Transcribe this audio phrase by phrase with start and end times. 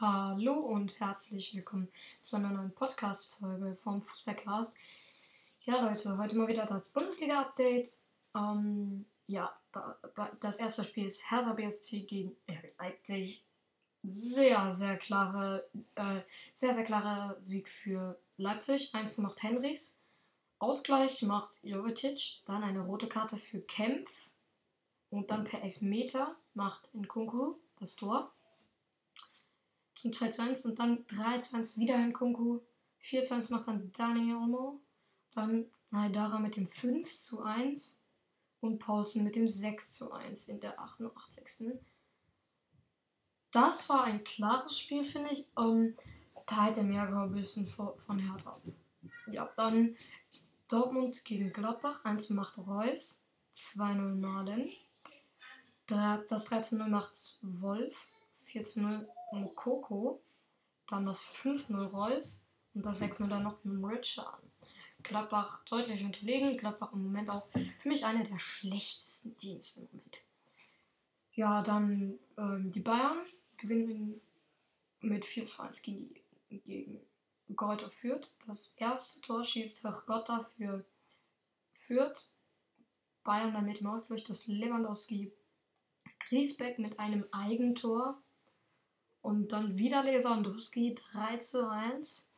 [0.00, 1.86] Hallo und herzlich willkommen
[2.22, 4.74] zu einer neuen Podcast-Folge vom Fußballcast.
[5.64, 7.98] Ja, Leute, heute mal wieder das Bundesliga-Update.
[8.34, 9.54] Ähm, ja,
[10.40, 12.34] das erste Spiel ist Hertha BSC gegen
[12.78, 13.44] Leipzig.
[14.02, 16.22] Sehr, sehr klare, äh,
[16.54, 18.94] sehr, sehr klarer Sieg für Leipzig.
[18.94, 20.00] Eins macht Henrys.
[20.60, 22.40] Ausgleich macht Jovetic.
[22.46, 24.08] Dann eine rote Karte für Kempf.
[25.10, 28.32] Und dann per Elfmeter macht Nkunku das Tor
[30.00, 32.60] zum 2 zu 1 und dann 3 zu 1 wieder in Kunku.
[32.98, 34.80] 4 zu 1 macht dann Dani Olmo.
[35.34, 38.00] Dann Haidara mit dem 5 zu 1
[38.60, 41.78] und Paulsen mit dem 6 zu 1 in der 88.
[43.50, 45.46] Das war ein klares Spiel, finde ich.
[45.54, 45.94] Um,
[46.46, 48.60] da hätte mehr ein bisschen von Hertha.
[49.30, 49.96] Ja, dann
[50.68, 52.04] Dortmund gegen Gladbach.
[52.04, 53.22] 1 macht Reus.
[53.54, 54.70] 2-0 Malen.
[55.86, 57.96] Das 3 0 macht Wolf.
[58.44, 60.20] 4 0 Mokoko,
[60.88, 64.42] dann das 5-0 Reus und das 6-0 dann noch Richard.
[65.02, 66.56] Gladbach deutlich unterlegen.
[66.58, 70.18] Gladbach im Moment auch für mich einer der schlechtesten Teams im Moment.
[71.32, 73.18] Ja, dann ähm, die Bayern
[73.56, 74.20] gewinnen
[75.00, 76.14] mit 4 zu 1 gegen,
[76.50, 77.00] gegen
[77.56, 78.32] Gold Fürth.
[78.46, 80.84] Das erste Tor schießt Hergotta für
[81.86, 82.36] Fürth.
[83.24, 85.32] Bayern damit im Ausgleich durch Lewandowski.
[86.28, 88.20] Griesbeck mit einem Eigentor
[89.22, 92.30] und dann wieder Lewandowski 3 zu 1.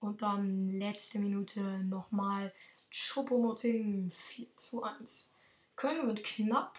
[0.00, 2.52] Und dann letzte Minute nochmal
[2.90, 5.38] Chopomoting 4 zu 1.
[5.76, 6.76] Köln wird knapp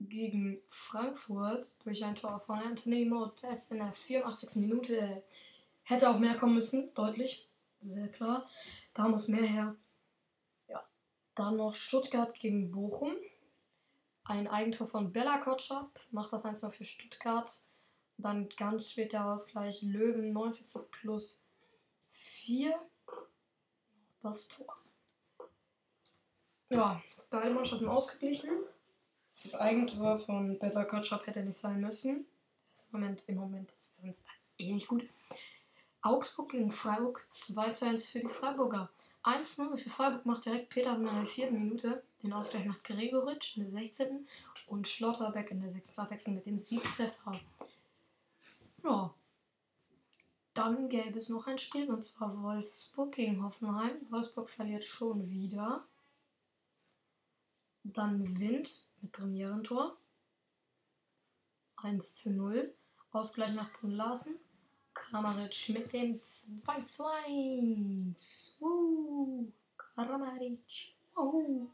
[0.00, 4.56] gegen Frankfurt durch ein Tor von Anthony Modest in der 84.
[4.56, 5.22] Minute.
[5.82, 7.48] Hätte auch mehr kommen müssen, deutlich.
[7.80, 8.48] Sehr klar.
[8.94, 9.76] Da muss mehr her.
[10.68, 10.84] Ja.
[11.34, 13.14] Dann noch Stuttgart gegen Bochum.
[14.24, 17.50] Ein Eigentor von Bella Kotschap macht das 1 für Stuttgart.
[18.18, 21.46] Dann ganz später Ausgleich Löwen 90 plus
[22.10, 22.74] 4.
[24.22, 24.76] Das Tor.
[26.70, 28.50] Ja, beide Mannschaften ausgeglichen.
[29.42, 32.26] Das Eigentor von Bella Kotschap hätte nicht sein müssen.
[32.70, 34.26] Das ist im Moment, im Moment sonst
[34.58, 35.06] eh nicht gut.
[36.00, 38.90] Augsburg gegen Freiburg 2 zu 1 für die Freiburger.
[39.24, 42.02] 1-0 für Freiburg macht direkt Petersen in der vierten Minute.
[42.22, 44.26] Den Ausgleich macht Gregoritsch in der 16.
[44.66, 46.34] und Schlotterbeck in der 26.
[46.34, 47.40] mit dem Siegtreffer.
[48.84, 49.14] Ja.
[50.52, 53.96] Dann gäbe es noch ein Spiel und zwar Wolfsburg gegen Hoffenheim.
[54.10, 55.84] Wolfsburg verliert schon wieder.
[57.82, 59.96] Dann Wind mit Premierentor.
[61.76, 62.74] 1 zu 0.
[63.10, 64.36] Ausgleich nach Brun Larsen.
[64.92, 68.56] Kramaric mit dem 2 zu 1.
[68.60, 70.94] Uh, Kramaric.
[71.16, 71.68] Uh.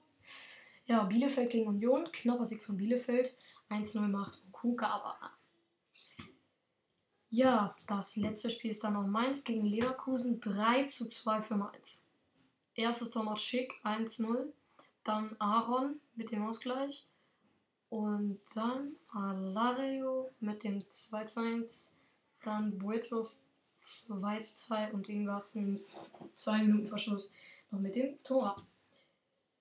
[0.87, 2.10] Ja, Bielefeld gegen Union.
[2.12, 3.37] Knapper Sieg von Bielefeld.
[3.69, 5.31] 1-0 macht Kuka, aber
[7.31, 12.11] ja, das letzte Spiel ist dann noch Mainz gegen Leverkusen 3 zu 2 für Mainz.
[12.75, 14.53] Erstes Tor macht Schick 1-0.
[15.05, 17.07] Dann Aaron mit dem Ausgleich.
[17.89, 21.99] Und dann Alario mit dem 2 zu 1.
[22.43, 23.47] Dann Buetos
[23.81, 25.81] 2 zu 2 und Ingwarzen
[26.35, 27.33] 2 Minuten Verschluss
[27.71, 28.57] noch mit dem Tor.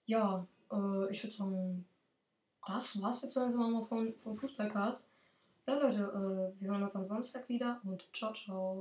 [0.05, 1.85] Ja, äh, ich würde sagen,
[2.65, 5.11] das war's jetzt langsam mal vom, vom Fußballcast.
[5.69, 8.75] Ja, Leute, äh, wir hören uns am Samstag wieder und ciao, ciao.